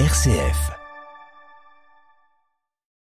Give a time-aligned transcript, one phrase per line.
[0.00, 0.72] RCF.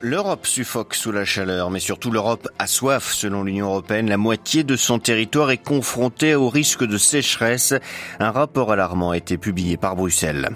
[0.00, 3.12] L'Europe suffoque sous la chaleur, mais surtout l'Europe a soif.
[3.12, 7.74] Selon l'Union européenne, la moitié de son territoire est confrontée au risque de sécheresse.
[8.18, 10.48] Un rapport alarmant a été publié par Bruxelles.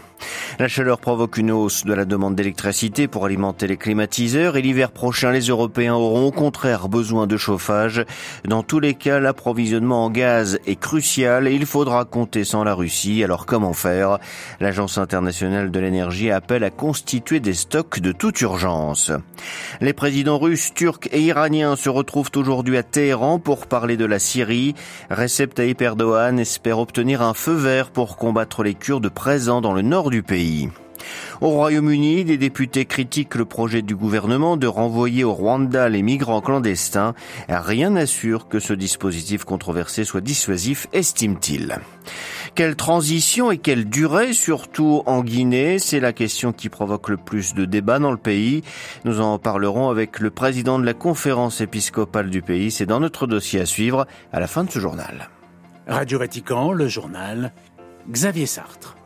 [0.59, 4.93] La chaleur provoque une hausse de la demande d'électricité pour alimenter les climatiseurs et l'hiver
[4.93, 8.04] prochain, les Européens auront au contraire besoin de chauffage.
[8.46, 12.75] Dans tous les cas, l'approvisionnement en gaz est crucial et il faudra compter sans la
[12.75, 13.25] Russie.
[13.25, 14.18] Alors comment faire?
[14.61, 19.11] L'Agence internationale de l'énergie appelle à constituer des stocks de toute urgence.
[19.80, 24.18] Les présidents russes, turcs et iraniens se retrouvent aujourd'hui à Téhéran pour parler de la
[24.18, 24.75] Syrie.
[25.11, 29.82] Recep Tayyip Erdogan espère obtenir un feu vert pour combattre les Kurdes présents dans le
[29.82, 30.68] nord du pays.
[31.41, 36.41] Au Royaume-Uni, des députés critiquent le projet du gouvernement de renvoyer au Rwanda les migrants
[36.41, 37.14] clandestins.
[37.48, 41.78] Rien n'assure que ce dispositif controversé soit dissuasif, estime-t-il.
[42.55, 45.78] Quelle transition et quelle durée, surtout en Guinée?
[45.78, 48.62] C'est la question qui provoque le plus de débats dans le pays.
[49.05, 52.70] Nous en parlerons avec le président de la conférence épiscopale du pays.
[52.70, 55.28] C'est dans notre dossier à suivre à la fin de ce journal.
[55.88, 57.53] Radio Vatican, le journal,
[58.08, 58.97] Xavier Sartre.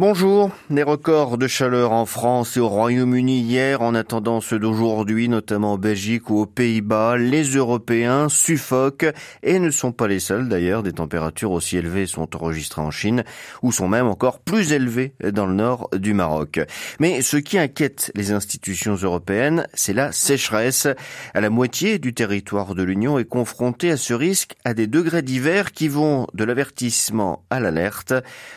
[0.00, 0.52] Bonjour.
[0.70, 5.72] Les records de chaleur en France et au Royaume-Uni hier, en attendant ceux d'aujourd'hui, notamment
[5.72, 10.84] en Belgique ou aux Pays-Bas, les Européens suffoquent et ne sont pas les seuls d'ailleurs.
[10.84, 13.24] Des températures aussi élevées sont enregistrées en Chine
[13.62, 16.60] ou sont même encore plus élevées dans le nord du Maroc.
[17.00, 20.86] Mais ce qui inquiète les institutions européennes, c'est la sécheresse.
[21.34, 25.22] À la moitié du territoire de l'Union est confronté à ce risque à des degrés
[25.22, 28.14] divers qui vont de l'avertissement à l'alerte.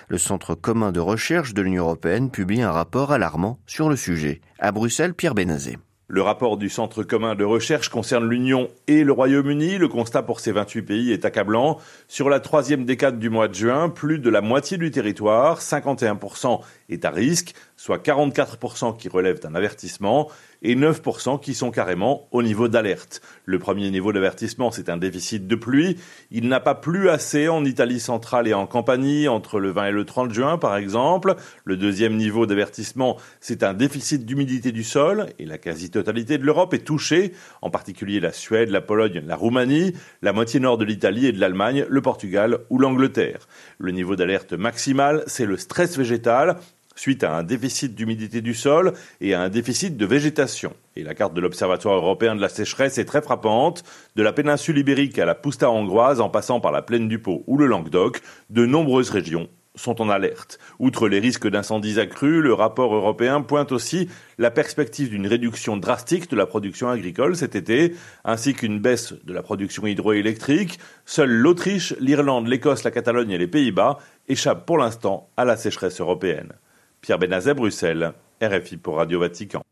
[0.07, 4.41] Le Centre commun de recherche de l'Union européenne publie un rapport alarmant sur le sujet.
[4.59, 5.77] À Bruxelles, Pierre Benazé.
[6.09, 9.77] Le rapport du Centre commun de recherche concerne l'Union et le Royaume-Uni.
[9.77, 11.77] Le constat pour ces 28 pays est accablant.
[12.09, 16.59] Sur la troisième décade du mois de juin, plus de la moitié du territoire, 51%,
[16.89, 20.29] est à risque, soit 44% qui relèvent d'un avertissement
[20.61, 23.23] et 9% qui sont carrément au niveau d'alerte.
[23.45, 25.97] Le premier niveau d'avertissement, c'est un déficit de pluie.
[26.29, 29.91] Il n'a pas plu assez en Italie centrale et en Campanie entre le 20 et
[29.93, 31.33] le 30 juin, par exemple.
[31.65, 36.75] Le deuxième niveau d'avertissement, c'est un déficit d'humidité du sol et la quasi-totalité de l'Europe
[36.75, 41.25] est touchée, en particulier la Suède, la Pologne, la Roumanie, la moitié nord de l'Italie
[41.25, 43.47] et de l'Allemagne, le Portugal ou l'Angleterre.
[43.79, 46.57] Le niveau d'alerte maximal, c'est le stress végétal
[46.95, 50.73] suite à un déficit d'humidité du sol et à un déficit de végétation.
[50.95, 53.83] Et la carte de l'Observatoire européen de la sécheresse est très frappante.
[54.15, 57.43] De la péninsule ibérique à la Pousta hongroise, en passant par la plaine du Pô
[57.47, 60.59] ou le Languedoc, de nombreuses régions sont en alerte.
[60.79, 66.29] Outre les risques d'incendies accrus, le rapport européen pointe aussi la perspective d'une réduction drastique
[66.29, 70.79] de la production agricole cet été, ainsi qu'une baisse de la production hydroélectrique.
[71.05, 73.97] Seuls l'Autriche, l'Irlande, l'Écosse, la Catalogne et les Pays-Bas
[74.27, 76.53] échappent pour l'instant à la sécheresse européenne.
[77.01, 78.13] Pierre Benazet, Bruxelles,
[78.43, 79.63] RFI pour Radio Vatican.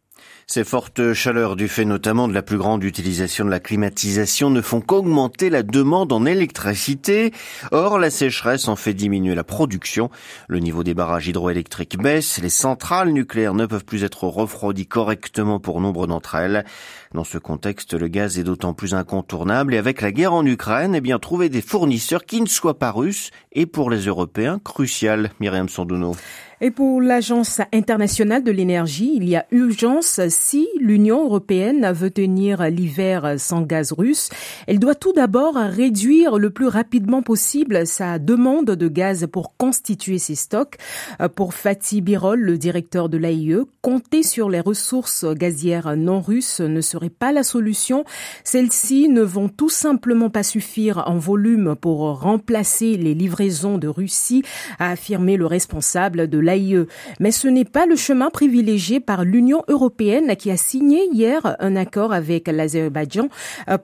[0.48, 4.62] Ces fortes chaleurs, du fait notamment de la plus grande utilisation de la climatisation, ne
[4.62, 7.32] font qu'augmenter la demande en électricité.
[7.72, 10.10] Or, la sécheresse en fait diminuer la production.
[10.48, 12.42] Le niveau des barrages hydroélectriques baisse.
[12.42, 16.66] Les centrales nucléaires ne peuvent plus être refroidies correctement pour nombre d'entre elles.
[17.16, 20.94] Dans ce contexte, le gaz est d'autant plus incontournable et avec la guerre en Ukraine,
[20.94, 25.32] eh bien, trouver des fournisseurs qui ne soient pas russes est pour les Européens crucial.
[25.40, 26.16] Myriam Sandouno.
[26.62, 32.70] Et pour l'Agence internationale de l'énergie, il y a urgence si l'Union européenne veut tenir
[32.70, 34.30] l'hiver sans gaz russe.
[34.68, 40.18] Elle doit tout d'abord réduire le plus rapidement possible sa demande de gaz pour constituer
[40.18, 40.76] ses stocks.
[41.36, 46.82] Pour Fatih Birol, le directeur de l'AIE, compter sur les ressources gazières non russes ne
[47.00, 48.04] serait pas la solution.
[48.44, 54.44] Celles-ci ne vont tout simplement pas suffire en volume pour remplacer les livraisons de Russie,
[54.80, 56.86] a affirmé le responsable de l'AIE.
[57.22, 61.76] Mais ce n'est pas le chemin privilégié par l'Union européenne qui a signé hier un
[61.78, 63.30] accord avec l'Azerbaïdjan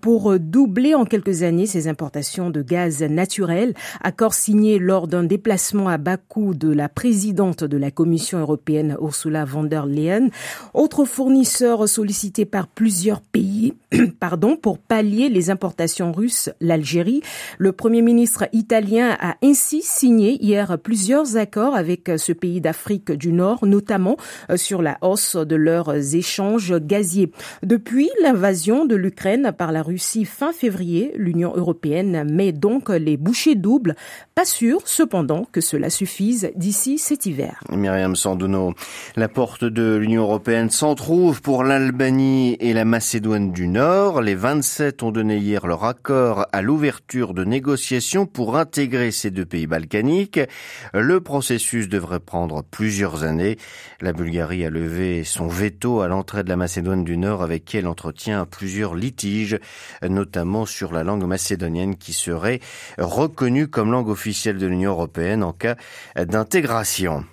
[0.01, 3.73] pour doubler en quelques années ses importations de gaz naturel.
[4.03, 9.45] Accord signé lors d'un déplacement à Bakou de la présidente de la Commission européenne, Ursula
[9.45, 10.29] von der Leyen.
[10.73, 13.73] Autre fournisseur sollicité par plusieurs pays
[14.19, 17.22] pardon, pour pallier les importations russes, l'Algérie.
[17.57, 23.31] Le Premier ministre italien a ainsi signé hier plusieurs accords avec ce pays d'Afrique du
[23.31, 24.17] Nord, notamment
[24.55, 27.31] sur la hausse de leurs échanges gaziers.
[27.63, 33.55] Depuis l'invasion de l'Ukraine par la Russie fin février, l'Union européenne met donc les bouchées
[33.55, 33.96] doubles.
[34.34, 37.59] Pas sûr, cependant, que cela suffise d'ici cet hiver.
[37.72, 38.73] Myriam Sandouno,
[39.16, 44.21] la porte de l'Union européenne s'entr'ouvre pour l'Albanie et la Macédoine du Nord.
[44.21, 49.43] Les 27 ont donné hier leur accord à l'ouverture de négociations pour intégrer ces deux
[49.43, 50.39] pays balkaniques.
[50.93, 53.57] Le processus devrait prendre plusieurs années.
[53.99, 57.75] La Bulgarie a levé son veto à l'entrée de la Macédoine du Nord avec qui
[57.75, 59.59] elle entretient plusieurs litiges,
[60.01, 62.61] notamment sur la langue macédonienne qui serait
[62.97, 65.75] reconnue comme langue officielle de l'Union européenne en cas
[66.15, 67.25] d'intégration.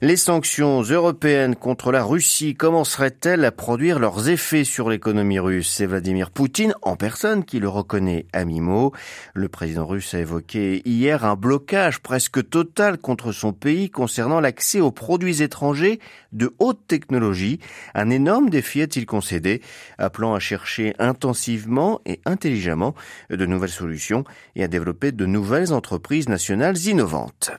[0.00, 5.68] Les sanctions européennes contre la Russie commenceraient-elles à produire leurs effets sur l'économie russe?
[5.68, 8.92] C'est Vladimir Poutine en personne qui le reconnaît à mi-mot.
[9.34, 14.80] Le président russe a évoqué hier un blocage presque total contre son pays concernant l'accès
[14.80, 15.98] aux produits étrangers
[16.32, 17.58] de haute technologie.
[17.94, 19.62] Un énorme défi a-t-il concédé,
[19.98, 22.94] appelant à chercher intensivement et intelligemment
[23.30, 24.24] de nouvelles solutions
[24.54, 27.50] et à développer de nouvelles entreprises nationales innovantes.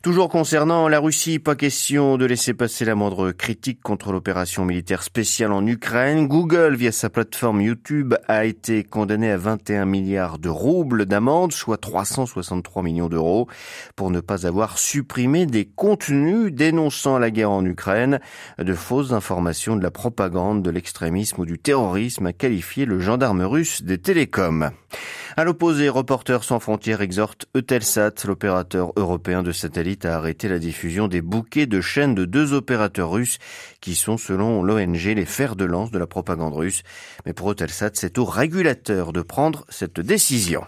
[0.00, 5.02] Toujours concernant la Russie, pas question de laisser passer la moindre critique contre l'opération militaire
[5.02, 6.28] spéciale en Ukraine.
[6.28, 11.78] Google, via sa plateforme YouTube, a été condamné à 21 milliards de roubles d'amende, soit
[11.78, 13.48] 363 millions d'euros,
[13.96, 18.20] pour ne pas avoir supprimé des contenus dénonçant la guerre en Ukraine,
[18.58, 23.42] de fausses informations, de la propagande, de l'extrémisme ou du terrorisme, a qualifié le gendarme
[23.42, 24.70] russe des télécoms.
[25.38, 31.06] À l'opposé, Reporters sans frontières exhorte Eutelsat, l'opérateur européen de satellites, à arrêter la diffusion
[31.06, 33.38] des bouquets de chaînes de deux opérateurs russes
[33.80, 36.82] qui sont, selon l'ONG, les fers de lance de la propagande russe.
[37.24, 40.64] Mais pour Eutelsat, c'est au régulateur de prendre cette décision.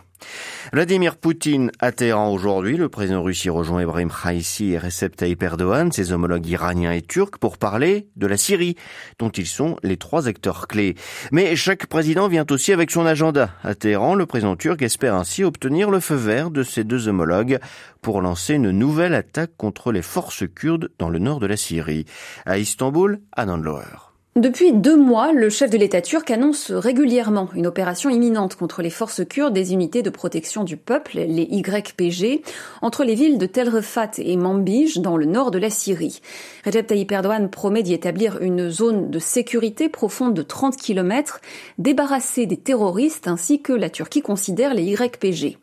[0.72, 2.76] Vladimir Poutine à Téhéran aujourd'hui.
[2.76, 7.02] Le président russe y rejoint Ibrahim Raisi et Recep Tayyip Erdogan, ses homologues iraniens et
[7.02, 8.76] turcs, pour parler de la Syrie,
[9.18, 10.94] dont ils sont les trois acteurs clés.
[11.32, 13.50] Mais chaque président vient aussi avec son agenda.
[13.64, 17.58] À Téhéran, le président turc espère ainsi obtenir le feu vert de ses deux homologues
[18.02, 22.06] pour lancer une nouvelle attaque contre les forces kurdes dans le nord de la Syrie.
[22.46, 24.09] À Istanbul, à Nanloer.
[24.36, 28.88] Depuis deux mois, le chef de l'État turc annonce régulièrement une opération imminente contre les
[28.88, 32.40] forces kurdes des unités de protection du peuple, les YPG,
[32.80, 36.20] entre les villes de Tel Rifat et Manbij dans le nord de la Syrie.
[36.64, 41.40] Recep Tayyip Erdogan promet d'y établir une zone de sécurité profonde de 30 km,
[41.78, 45.58] débarrassée des terroristes ainsi que la Turquie considère les YPG.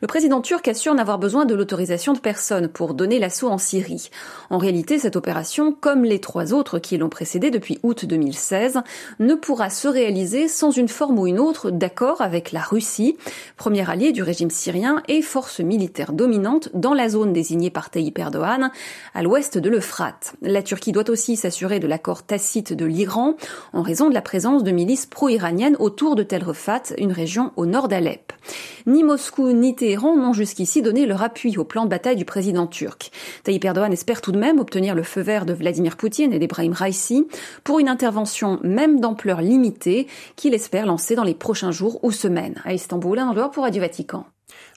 [0.00, 4.10] Le président turc assure n'avoir besoin de l'autorisation de personne pour donner l'assaut en Syrie.
[4.50, 8.80] En réalité, cette opération, comme les trois autres qui l'ont précédée depuis août 2016
[9.20, 13.16] ne pourra se réaliser sans une forme ou une autre d'accord avec la Russie,
[13.56, 18.18] premier allié du régime syrien et force militaire dominante dans la zone désignée par Tayyip
[18.18, 18.70] Erdogan,
[19.14, 20.34] à l'ouest de l'Euphrate.
[20.42, 23.36] La Turquie doit aussi s'assurer de l'accord tacite de l'Iran
[23.72, 27.66] en raison de la présence de milices pro-iraniennes autour de Tel Rifat, une région au
[27.66, 28.32] nord d'Alep.
[28.86, 32.66] Ni Moscou ni Téhéran n'ont jusqu'ici donné leur appui au plan de bataille du président
[32.66, 33.10] turc.
[33.44, 36.72] Tayyip Erdogan espère tout de même obtenir le feu vert de Vladimir Poutine et d'Ebrahim
[36.72, 37.26] Raisi
[37.64, 40.06] pour une intervention même d'ampleur limitée
[40.36, 42.54] qu'il espère lancer dans les prochains jours ou semaines.
[42.64, 44.24] À Istanbul, un endroit pour Radio Vatican.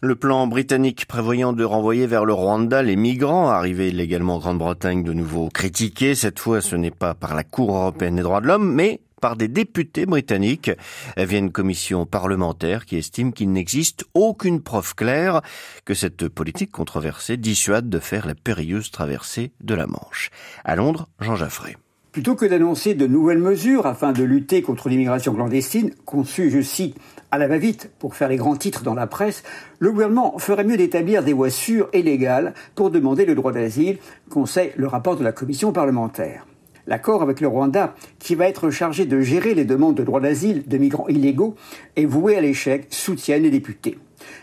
[0.02, 5.04] Le plan britannique prévoyant de renvoyer vers le Rwanda les migrants arrivés illégalement en Grande-Bretagne
[5.04, 6.16] de nouveau critiqué.
[6.16, 9.36] Cette fois, ce n'est pas par la Cour européenne des droits de l'homme, mais par
[9.36, 10.72] des députés britanniques
[11.16, 15.42] via une commission parlementaire qui estime qu'il n'existe aucune preuve claire
[15.86, 20.32] que cette politique controversée dissuade de faire la périlleuse traversée de la Manche.
[20.66, 21.78] À Londres, Jean Jaffré.
[22.12, 26.98] Plutôt que d'annoncer de nouvelles mesures afin de lutter contre l'immigration clandestine, conçues, je cite,
[27.32, 29.44] à la va-vite pour faire les grands titres dans la presse,
[29.80, 33.98] le gouvernement ferait mieux d'établir des voies sûres et légales pour demander le droit d'asile,
[34.30, 36.46] conseille le rapport de la commission parlementaire.
[36.86, 40.68] L'accord avec le Rwanda, qui va être chargé de gérer les demandes de droit d'asile
[40.68, 41.56] de migrants illégaux,
[41.96, 43.98] est voué à l'échec, soutiennent les députés.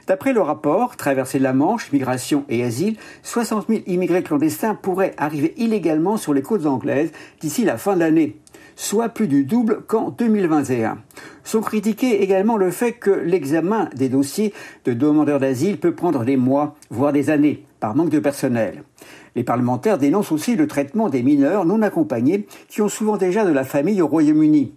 [0.06, 5.14] D'après le rapport Traversée de la Manche, migration et asile, 60 000 immigrés clandestins pourraient
[5.18, 8.36] arriver illégalement sur les côtes anglaises d'ici la fin de l'année,
[8.76, 10.98] soit plus du double qu'en 2021.
[11.44, 14.52] Sont critiqués également le fait que l'examen des dossiers
[14.84, 18.82] de demandeurs d'asile peut prendre des mois, voire des années, par manque de personnel.
[19.34, 23.52] Les parlementaires dénoncent aussi le traitement des mineurs non accompagnés qui ont souvent déjà de
[23.52, 24.72] la famille au Royaume-Uni.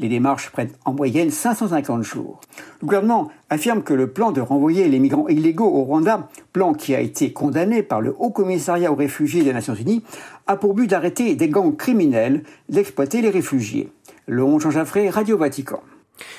[0.00, 2.40] Les démarches prennent en moyenne 550 jours.
[2.80, 6.94] Le gouvernement affirme que le plan de renvoyer les migrants illégaux au Rwanda, plan qui
[6.94, 10.04] a été condamné par le Haut Commissariat aux réfugiés des Nations Unies,
[10.46, 13.90] a pour but d'arrêter des gangs criminels d'exploiter les réfugiés.
[14.26, 15.80] Le Jean Jaffré, Radio Vatican.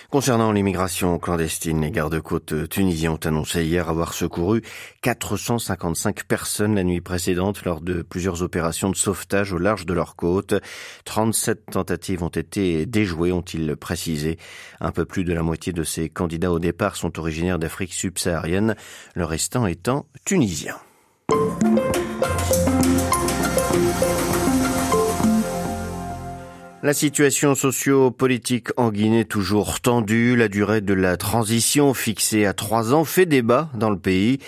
[0.09, 4.62] Concernant l'immigration clandestine, les gardes-côtes tunisiens ont annoncé hier avoir secouru
[5.01, 10.15] 455 personnes la nuit précédente lors de plusieurs opérations de sauvetage au large de leurs
[10.15, 10.55] côtes.
[11.05, 14.38] 37 tentatives ont été déjouées, ont-ils précisé.
[14.79, 18.75] Un peu plus de la moitié de ces candidats au départ sont originaires d'Afrique subsaharienne,
[19.15, 20.75] le restant étant tunisien.
[26.81, 32.93] La situation socio-politique en Guinée toujours tendue, la durée de la transition fixée à trois
[32.93, 34.39] ans fait débat dans le pays.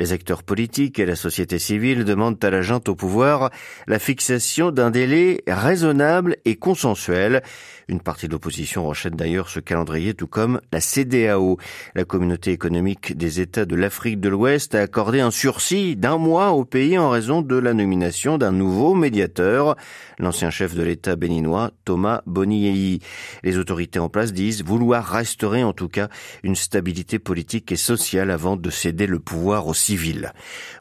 [0.00, 3.50] Les acteurs politiques et la société civile demandent à la junte au pouvoir
[3.86, 7.42] la fixation d'un délai raisonnable et consensuel.
[7.86, 11.58] Une partie de l'opposition rechète d'ailleurs ce calendrier, tout comme la CDAO.
[11.94, 16.52] La communauté économique des États de l'Afrique de l'Ouest a accordé un sursis d'un mois
[16.52, 19.76] au pays en raison de la nomination d'un nouveau médiateur,
[20.18, 23.00] l'ancien chef de l'État béninois, Thomas Bonniei.
[23.42, 26.08] Les autorités en place disent vouloir restaurer en tout cas
[26.42, 30.32] une stabilité politique et sociale avant de céder le pouvoir aux civils.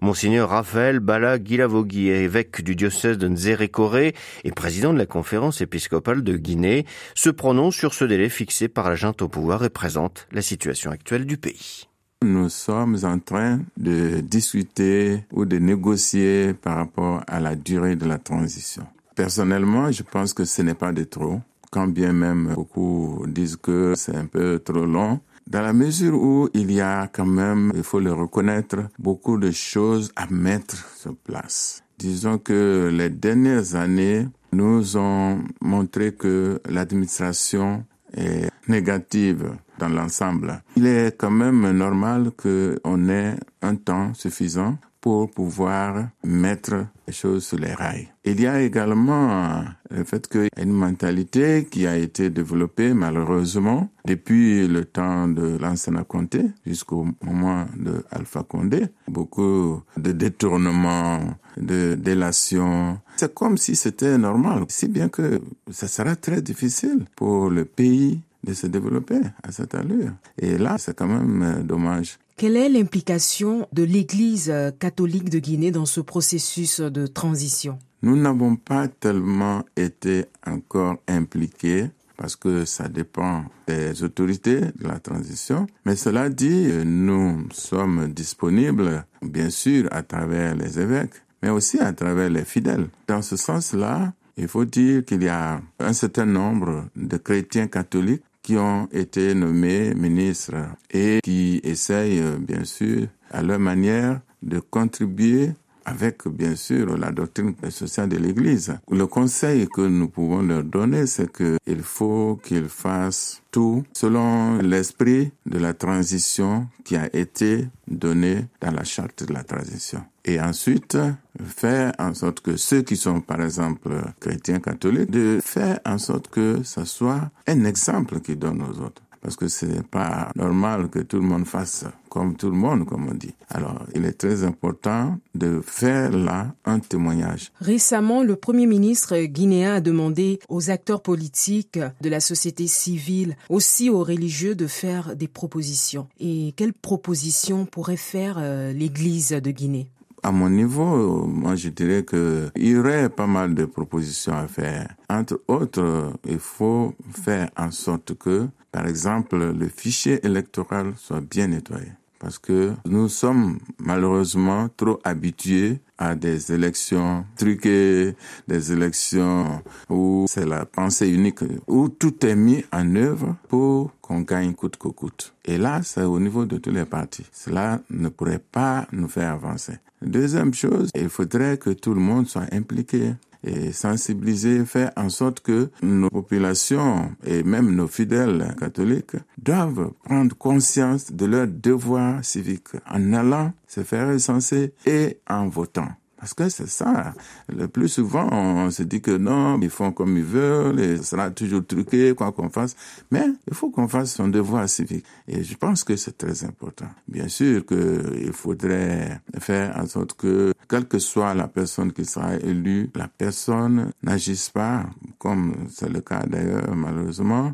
[0.02, 4.14] Monseigneur Raphaël Bala Gilavogui, évêque du diocèse de Nzérékoré
[4.44, 6.86] et président de la conférence épiscopale de Guinée,
[7.16, 10.92] se prononce sur ce délai fixé par la junte au pouvoir et présente la situation
[10.92, 11.88] actuelle du pays.
[12.24, 18.06] Nous sommes en train de discuter ou de négocier par rapport à la durée de
[18.06, 18.86] la transition.
[19.16, 23.94] Personnellement, je pense que ce n'est pas de trop, quand bien même beaucoup disent que
[23.96, 25.20] c'est un peu trop long.
[25.50, 29.50] Dans la mesure où il y a quand même, il faut le reconnaître, beaucoup de
[29.50, 31.82] choses à mettre sur place.
[31.98, 37.84] Disons que les dernières années nous ont montré que l'administration
[38.16, 40.62] est négative dans l'ensemble.
[40.78, 47.46] Il est quand même normal qu'on ait un temps suffisant pour pouvoir mettre les choses
[47.46, 48.10] sur les rails.
[48.26, 52.94] Il y a également le fait qu'il y a une mentalité qui a été développée
[52.94, 58.88] malheureusement depuis le temps de l'ancien Comté jusqu'au moment de Alpha Condé.
[59.08, 61.20] Beaucoup de détournements,
[61.58, 63.00] de délations.
[63.18, 64.66] C'est comme si c'était normal.
[64.68, 65.42] Si bien que
[65.72, 70.12] ça sera très difficile pour le pays de se développer à cette allure.
[70.38, 72.18] Et là, c'est quand même euh, dommage.
[72.40, 77.78] Quelle est l'implication de l'Église euh, catholique de Guinée dans ce processus de transition?
[78.02, 85.00] Nous n'avons pas tellement été encore impliqués parce que ça dépend des autorités de la
[85.00, 85.68] transition.
[85.84, 91.92] Mais cela dit, nous sommes disponibles, bien sûr, à travers les évêques, mais aussi à
[91.92, 92.88] travers les fidèles.
[93.10, 98.24] Dans ce sens-là, il faut dire qu'il y a un certain nombre de chrétiens catholiques
[98.42, 100.56] qui ont été nommés ministres
[100.92, 105.52] et qui essayent, bien sûr, à leur manière, de contribuer
[105.86, 108.78] avec bien sûr la doctrine sociale de l'Église.
[108.92, 115.32] Le conseil que nous pouvons leur donner, c'est qu'il faut qu'ils fassent tout selon l'esprit
[115.48, 120.04] de la transition qui a été donné dans la charte de la transition.
[120.30, 120.96] Et ensuite,
[121.44, 126.28] faire en sorte que ceux qui sont, par exemple, chrétiens catholiques, de faire en sorte
[126.28, 130.90] que ce soit un exemple qu'ils donnent aux autres parce que ce n'est pas normal
[130.90, 133.34] que tout le monde fasse comme tout le monde, comme on dit.
[133.50, 137.52] Alors, il est très important de faire là un témoignage.
[137.60, 143.90] Récemment, le Premier ministre guinéen a demandé aux acteurs politiques de la société civile, aussi
[143.90, 146.08] aux religieux, de faire des propositions.
[146.20, 149.90] Et quelles propositions pourrait faire euh, l'Église de Guinée?
[150.24, 154.96] À mon niveau, moi je dirais qu'il y aurait pas mal de propositions à faire.
[155.10, 161.48] Entre autres, il faut faire en sorte que par exemple, le fichier électoral soit bien
[161.48, 161.92] nettoyé.
[162.20, 168.16] Parce que nous sommes malheureusement trop habitués à des élections truquées,
[168.48, 174.22] des élections où c'est la pensée unique, où tout est mis en œuvre pour qu'on
[174.22, 175.34] gagne coûte que coûte.
[175.46, 177.26] Et là, c'est au niveau de tous les partis.
[177.34, 179.74] Cela ne pourrait pas nous faire avancer.
[180.02, 185.40] Deuxième chose, il faudrait que tout le monde soit impliqué et sensibiliser, faire en sorte
[185.40, 192.70] que nos populations et même nos fidèles catholiques doivent prendre conscience de leur devoir civique
[192.90, 195.90] en allant se faire recenser et en votant.
[196.20, 197.14] Parce que c'est ça.
[197.48, 201.04] Le plus souvent, on se dit que non, ils font comme ils veulent, et ce
[201.04, 202.76] sera toujours truqué, quoi qu'on fasse.
[203.10, 205.06] Mais il faut qu'on fasse son devoir civique.
[205.28, 206.90] Et je pense que c'est très important.
[207.08, 212.36] Bien sûr qu'il faudrait faire en sorte que, quelle que soit la personne qui sera
[212.36, 214.86] élue, la personne n'agisse pas,
[215.18, 217.54] comme c'est le cas d'ailleurs, malheureusement,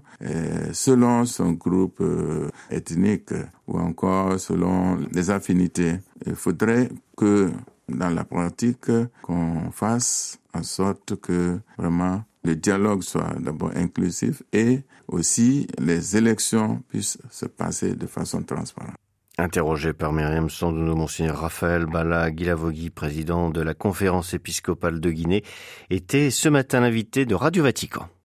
[0.74, 3.32] selon son groupe euh, ethnique
[3.68, 6.00] ou encore selon les affinités.
[6.26, 7.52] Il faudrait que
[7.90, 14.82] dans la pratique qu'on fasse en sorte que vraiment le dialogue soit d'abord inclusif et
[15.08, 18.96] aussi les élections puissent se passer de façon transparente.
[19.38, 25.44] Interrogé par Myriam Sandouno, Monseigneur Raphaël Bala Guilavogui, président de la conférence épiscopale de Guinée,
[25.90, 28.08] était ce matin l'invité de Radio Vatican.